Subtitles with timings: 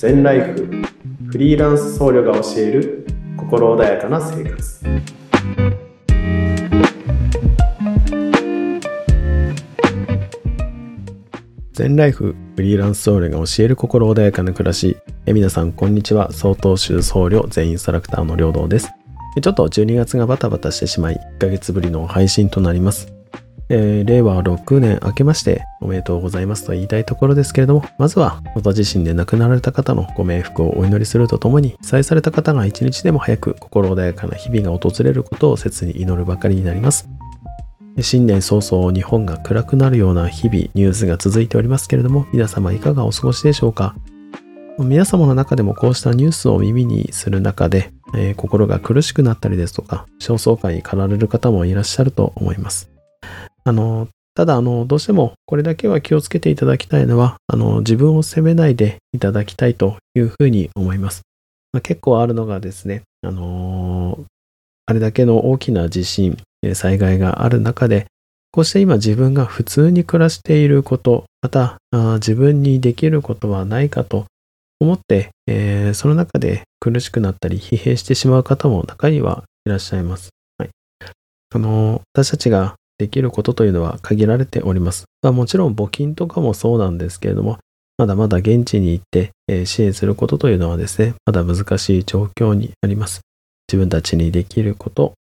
[0.00, 0.66] 全ライフ
[1.26, 4.80] フリーランス僧侶が教える心穏やかな生活。
[11.74, 14.96] 全ライフフリーランス僧侶が教える心穏やかな暮らし。
[15.26, 16.32] え皆さんこんにちは。
[16.32, 18.88] 曹洞宗僧侶全インストラクターの良道です。
[19.42, 23.19] ちょっと12月がバタバタしてしまい1ヶ月ぶりの配信となります。
[23.72, 37.08] えー、令和6年明けましておめでとうございますと言いたいところですけれども、まずは、あなた自身で亡くなられた方のご冥福をお祈りするとともに、被災された方が一日でも早く心穏やかな日々が訪れることを切に祈るばかりになります。
[38.00, 43.94] 新年早々日本が暗くなるような日々、ニュースが続いておりますけれども、皆様いかがお過ごしでしょうか？
[44.78, 52.89] 皆様の中でもこうしたニュースを耳にする中で、えー、心が苦しくなったりですとか、焦燥感に駆られる方もいらっしゃると思います。
[53.64, 61.22] あの、ただ、あの、どうしてもこれだけは気をつけていただきたいのは、あの、自分を責めないでいただきたいというふうに思います。
[61.72, 64.24] まあ、結構あるのがですね、あの、
[64.86, 66.36] あれだけの大きな地震、
[66.74, 68.06] 災害がある中で、
[68.52, 71.78] こうして今自分が普通に暮らしていること、また
[72.14, 74.26] 自分にできることはないかと
[74.80, 80.30] 思って、えー、その中で苦しくなったり疲弊してしまう方も中にはいらっしゃいます。
[80.58, 80.70] はい、
[81.54, 85.06] あの私たちができることというのは限られております。
[85.22, 87.58] まあ、もちろん募金とかもそうなんですけれども、
[87.96, 93.22] まだまだ現地に行って、え支援することというのはですね、まだ難しい状況にあります。
[93.68, 95.14] 自分たちにできること、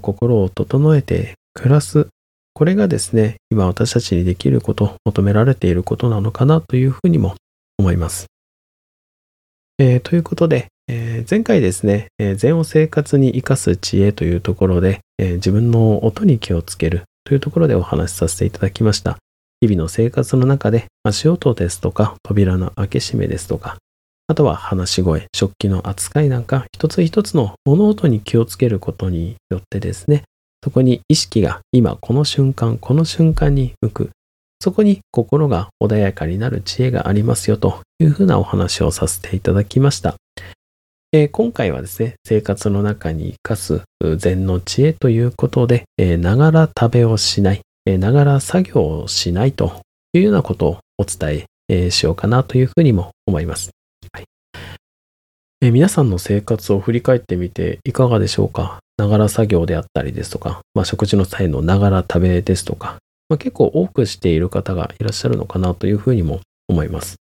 [0.00, 2.06] 心を整えて暮らす。
[2.54, 7.34] これがですね、今私たちにできること、求められていることなのかなというふうにも
[7.78, 8.26] 思います。
[9.78, 19.18] えー、ということで、えー、前回ですね、えー、禅を生活に生かす知恵というところで、え自分の音に気をつけるというところでお話しさせていただきました。
[19.60, 23.76] 日々の生活の中で足音ですとか扉の開け閉めですとか、
[24.28, 30.22] あとは話し声、食器の扱いなんか一つ一つの物音に気をつけることによってですね、
[30.64, 34.10] そこに意識が今この瞬間、この瞬間に向く。
[34.60, 40.16] そこに心が穏やかになる知恵がありますよというふうなお話をさせていただきました。
[41.10, 43.80] えー、今回はですね、生活の中に生かす
[44.18, 45.86] 禅の知恵ということで、
[46.18, 49.80] ながら食べをしない、ながら作業をしないと
[50.12, 53.70] いうようなことをお伝え、しようかなというふうにも思います。
[54.12, 54.24] はい
[55.62, 58.80] えー、皆さんの生活を振り返ってみていかがでしょうか？
[58.98, 62.98] ながら作業であったりですとか、まあ、食事の際のながら食べですとか、
[63.30, 67.16] まあ、結構多くしている方がいらっしゃるのかなというふうにも思います。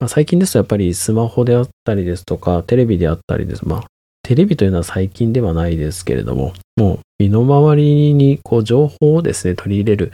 [0.00, 3.66] まあ、最近ですとやっぱりスマホであったりですとか、テレビであったりです。
[3.66, 3.84] まあ、
[4.22, 10.12] テレビというのは最近ではないですけれども、もう身の回りにこう情報をですね、取り入れる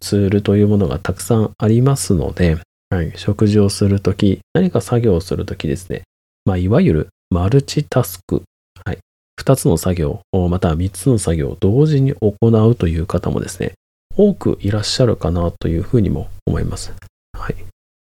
[0.00, 2.58] ツールというものがたくさんありますので、
[2.88, 6.02] はい、食事をするとき、何か作業をするときですね、
[6.44, 8.42] まあ、いわゆるマルチタスク、
[8.84, 8.98] はい、
[9.40, 13.74] 2つの作業、または3つの作業を同時に行うという方もですね、
[14.16, 16.92] 多くいらっしゃるかなというふうにも思います。
[17.38, 17.54] はい。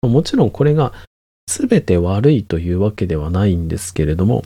[0.09, 0.93] もちろんこれが
[1.47, 4.43] 全て悪いというわけではないんですけれども、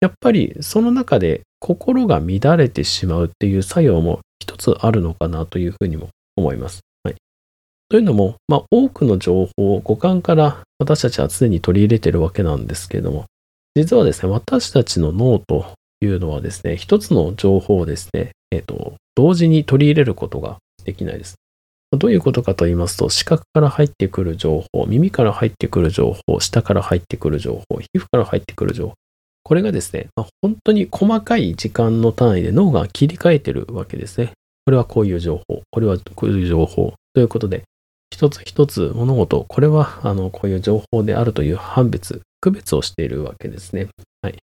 [0.00, 6.80] やっぱりその中で心が乱れてしまうっていう作用も一つあるのかなというふうにも思います。
[7.04, 7.14] はい、
[7.88, 13.24] というのも、まあ、多くの情報を五感から私たちは常に取り入れてるわけなんですけれども、
[13.74, 15.72] 実はですね、私たちの脳と
[16.02, 21.36] いうのはですね、一つの情報をですね、えっ、ー、と、同時に取り入れることができないです。
[21.96, 28.94] どういうことかと言いますと、視覚から入ってくる情報、耳から入ってくる情報、舌から入ってくる情報、皮膚から入ってくる情報。
[29.42, 34.32] これがですね、まあ、本当に細かい時間の単位で脳が切り替えてるわけですね。
[34.64, 37.64] これはこういう情報、これはこういう情報ということで、
[38.10, 43.88] 一つ一つ物事、これはあのこういう情報であるという判別、区別をしているわけですね。
[44.22, 44.36] はい。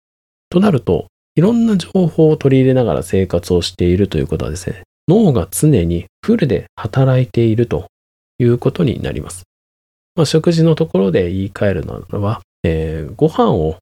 [0.50, 7.86] となると、いろんな情報を取り入れながら生活をしているということはですね、脳が常にフルで働いていると
[8.39, 9.44] いうことになります。
[10.16, 13.78] まあ、食事のところで言い換えるのは、えー、ご飯を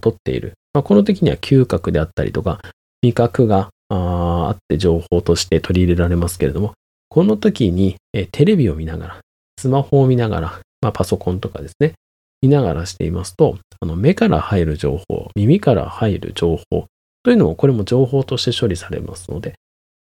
[0.00, 0.54] とっている。
[0.72, 2.60] まあ、この時には嗅覚であったりとか、
[3.02, 6.72] 味覚があって情報として取り入れられますけれども、
[7.08, 9.20] この時に、えー、テレビを見ながら、
[9.58, 11.94] スマホを見ながら、まあ、パソコンとかですね、
[12.42, 16.86] 見ながらしていますと、あの目から入る情報、耳から入る情報
[17.22, 19.54] というのも、これも情報として処理されますので、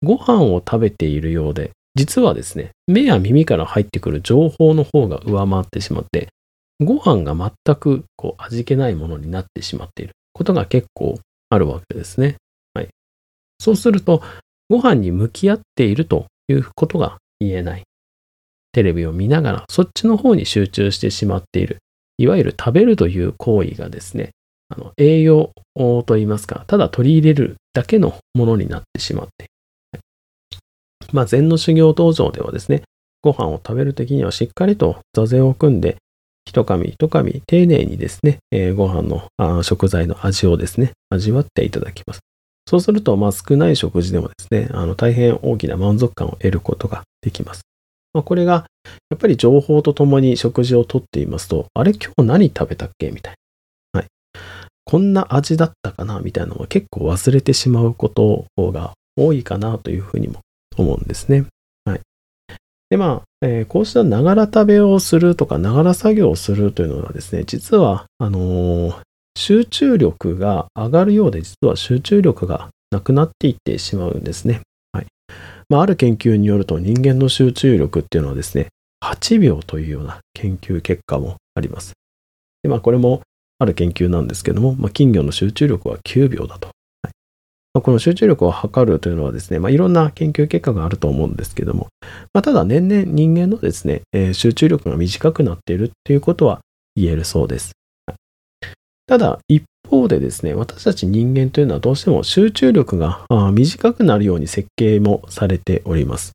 [0.04, 6.28] ご飯を食べているようで、実はですね、目や耳から入ってくる情報の方が上回ってしまって、
[6.80, 11.18] ご飯が全くこう味気ないものになってしまっていることが結構
[11.48, 12.36] あるわけですね。
[12.74, 12.88] はい。
[13.60, 14.22] そうすると、
[14.68, 17.82] ご飯に向き合っているということが言えない。
[18.72, 21.78] テレビを見ながらそっちの方に集中してしまっている。
[22.18, 24.30] いわゆる食べるという行為がですね、
[24.68, 25.52] あの栄養
[26.06, 29.46] といいますか、ただ取り入れるだけのものになってしまって、
[31.14, 32.82] まあ、禅の修行道場ではですね、
[33.22, 35.96] ご飯を食べる時にはしっかりと座禅を組んで、
[36.44, 42.20] 一噛み一噛丁寧にですね、えー、ご飯のあ食材の味をですね、味わっていただきます。
[42.68, 47.62] そうすると、まあ、少ない食事でもですね、あの大変大きな満足感を得ることができます。
[48.12, 48.66] まあ、これが、
[49.08, 53.12] やっぱり情報とともに食事をとっていますと、あれ今日何食べたっけ？
[53.12, 53.34] みたい
[53.92, 54.00] な。
[54.00, 54.08] はい。
[54.84, 56.20] こんな味だったかな？
[56.20, 60.40] みたいなのを結構忘れてしまうことが多いかなというふうにも
[60.76, 61.44] 思うんですね。
[61.84, 62.00] はい。
[62.90, 68.96] で、まあ、えー、こうしたながら食べをするとか、ながら作業をするというのはですね、実は、あのー、
[69.36, 74.60] 集中力が上がるようで、実は集中力がなくなっていってしまうんですね。
[74.92, 75.06] はい。
[75.68, 78.68] まあ、ある研究によると人間の集中力っていうのはですね、
[79.04, 81.92] 8秒というような研究結果もあります。
[82.62, 83.20] でまあ、これも
[83.58, 86.73] ある研究なんですけども、まあ、金魚の集中力は9秒だと。
[87.82, 91.88] この集中力を測るというのはですね、まあ、いろんな研究結果があると思うんですけども、
[92.32, 96.60] まあ、ただ年々人間のですね、えー、集中力が短くなっているということは
[96.94, 97.72] 言えるそうです。
[99.06, 106.32] ただ、一方でですね、私たち人間というのはどうしても集中力が短くなるように設計もされております。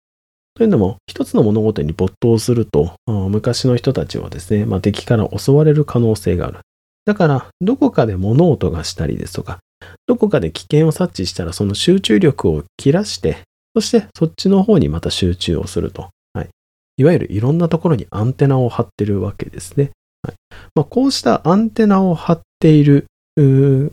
[0.55, 6.59] というのも、一つの物事に没頭すると、昔の人たちはですね、まあ、敵から襲われる可能性がある。
[7.05, 9.59] だから、どこかで物音がしたりですとか、
[10.07, 13.39] どこかで危険を察知したら、その集中力を切らして、
[13.75, 16.09] そしてそっちの方にまた集中をすると。
[16.33, 16.49] はい。
[16.97, 19.91] いわゆるいろんなところにアンテナを張ってるわけですね。
[20.23, 20.35] はい
[20.75, 23.05] まあ、こうしたアンテナを張っている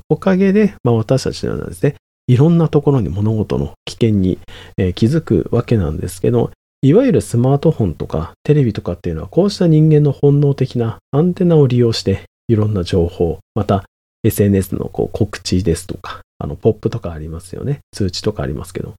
[0.09, 1.95] おかげで、まあ、私たちはですね、
[2.27, 4.39] いろんなところに物事の危険に、
[4.77, 6.51] えー、気づくわけなんですけど、
[6.83, 13.85] いわゆるスマートフォンとかテレビとかっていうのはこうした人間の本能的なアンテナを利用していろんな情報、また
[14.27, 17.81] SNS のこう告知ですとか、あのポップとかありますよね。
[17.93, 18.91] 通知とかありますけど、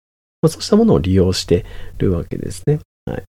[0.41, 1.65] まあ、そうしたものを利用して
[1.97, 2.79] るわけですね。
[3.05, 3.23] はい。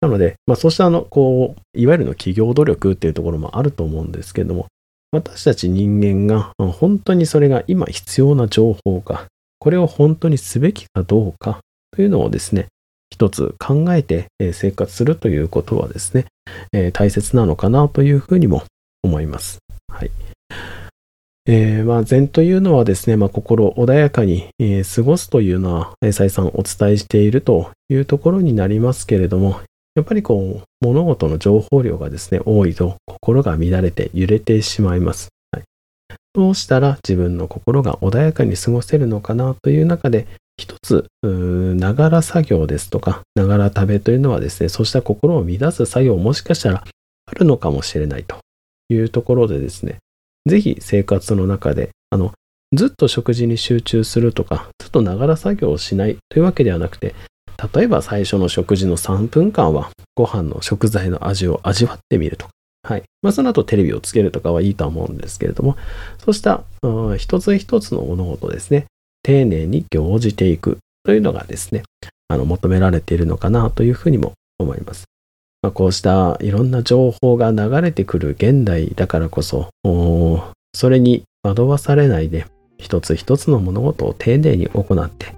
[0.00, 4.66] なので、まあ、そうしたあの、こう、いわゆるの企業努力っていうところもあると思うんですけども、
[5.12, 9.26] 私たち人間が本当にそれが今必要な情報か、
[9.58, 11.60] これを本当にすべきかどうか
[11.92, 12.66] というのをですね、
[13.10, 16.26] 一つ考えて生活するということはですね
[16.72, 18.64] え、大切なのかなというふうにも
[19.02, 19.58] 思います。
[19.88, 20.10] はい。
[21.46, 29.60] えー、まあ、禅というのはですね、まあ、心穏やかに、えー、過ごすというのは、再三お伝えしているというところになりますけれども、
[29.94, 35.28] やっぱりこう、物事の情報量がですね、多いと心が乱れて揺れてしまいます。
[35.52, 35.64] はい、
[36.32, 40.26] どうしたら自分の心が穏やかに過ごせるのかなという中で、
[40.56, 46.84] 一つ、ながら作業ですとか、ながら食べというのはですね、そうした心を乱す作業もしかしたら
[47.26, 48.36] あるのかもしれないと
[48.88, 49.98] いうところでですね、
[50.46, 52.32] ぜひ生活の中で、あの、
[52.74, 57.14] ずっと食事に集中するとか、ずっとながら作業をしないというわけではなくて、
[57.74, 62.52] 例えば最初の食事の3分間はご飯の食材の味を味わってみるとか、
[62.82, 63.02] はい。
[63.22, 65.76] まあ、その後テレビをつけるとかはいいと思うんですけれども、
[66.18, 66.64] そうした、
[67.16, 68.86] 一つ一つの物事ですね、
[69.22, 71.84] 丁寧に行じていくというのがですね、
[72.28, 75.04] あの求められているのかなというふうにも思います。
[75.64, 79.70] まあ、こうしたいろんな情報が流れてくる現代だからこそ、
[80.74, 82.44] それに惑わされないで、
[82.76, 85.34] 一つ一つの物事を丁寧に行って、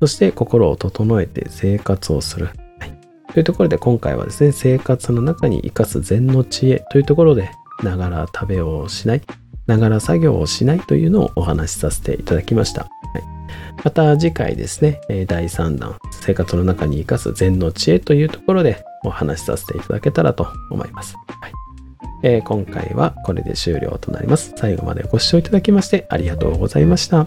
[0.00, 2.50] そして心を整えて生活をする。
[2.80, 2.98] はい、
[3.32, 7.50] というところで今回はですね、生活の中に生かす禅の知恵というところで、
[7.82, 9.22] ながら食べをしない、
[9.66, 12.82] ながら作業をしないというのをお話しさせていただきました。
[12.82, 12.90] はい、
[13.82, 21.16] また次回ですね、第3弾、生活の中に生かす禅の知恵というところでお話しさせていただけたらと思います。
[21.40, 21.52] はい
[22.24, 24.52] えー、今回はこれで終了となります。
[24.56, 27.26] 最後までご視聴いただきましてありがとうございました。